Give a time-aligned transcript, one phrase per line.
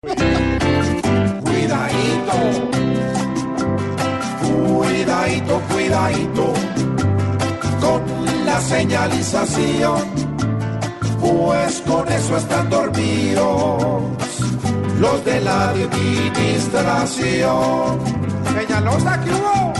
[0.00, 0.14] Cuidadito,
[4.40, 6.52] cuidadito, cuidadito
[7.80, 8.00] con
[8.46, 10.02] la señalización,
[11.20, 14.04] pues con eso están dormidos
[15.00, 17.98] los de la administración.
[18.54, 19.72] Peñalosa, ¿qué hubo?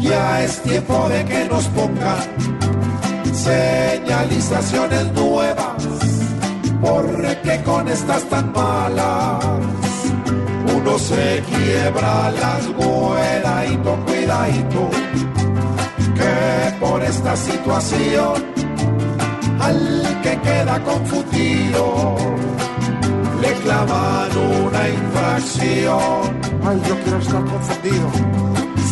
[0.00, 2.16] Ya es tiempo de que nos pongan
[3.34, 5.84] señalizaciones nuevas,
[6.80, 9.44] porque con estas tan malas
[10.76, 14.90] uno se quiebra las cuidadito, cuidadito,
[16.14, 18.44] que por esta situación
[19.60, 22.16] al que queda confundido
[23.40, 26.40] le clavan una infracción.
[26.66, 28.08] Ay, yo quiero estar confundido.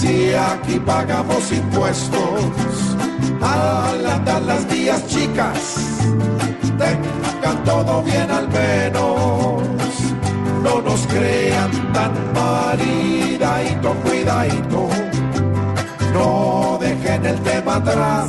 [0.00, 2.96] Si aquí pagamos impuestos
[3.40, 6.00] al andar las vías chicas,
[6.80, 9.62] tengan todo bien al menos.
[10.64, 14.88] No nos crean tan maridadito, cuidadito.
[16.14, 18.28] No dejen el tema atrás,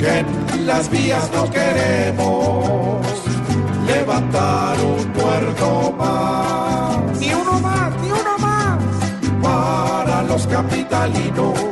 [0.00, 3.06] que en las vías no queremos
[3.86, 8.78] levantar un puerto más Ni uno más, ni uno más.
[9.42, 11.67] para los capitalinos.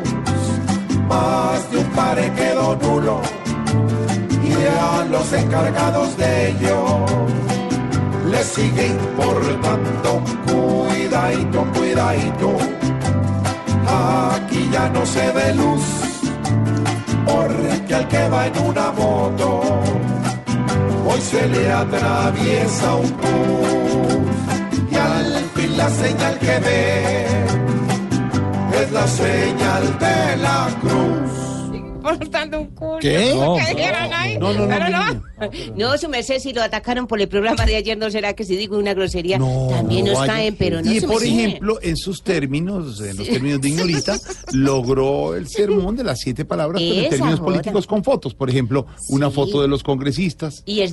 [5.33, 7.05] Encargados de ello
[8.31, 10.23] les sigue importando.
[10.47, 12.57] Cuidadito, cuidadito.
[13.89, 15.85] Aquí ya no se ve luz
[17.27, 19.61] porque al que va en una moto
[21.09, 27.27] hoy se le atraviesa un bus y al fin la señal que ve
[28.81, 31.16] es la señal de la cruz.
[32.11, 32.99] Un culo.
[33.01, 33.33] ¿Qué?
[33.35, 33.57] No,
[34.53, 35.23] no, no, Pero no,
[35.77, 38.57] No, su merced, si lo atacaron por el programa de ayer, ¿no será que si
[38.57, 40.33] digo una grosería No, también nos vaya.
[40.33, 40.57] caen?
[40.57, 44.17] Pero no, Y por ejemplo, en sus términos, en los términos de Ignorita,
[44.53, 47.53] logró el sermón de las siete palabras, pero en términos joda.
[47.53, 48.35] políticos con fotos.
[48.35, 49.35] Por ejemplo, una Sí.
[49.35, 50.63] foto de los congresistas.
[50.67, 50.93] Y es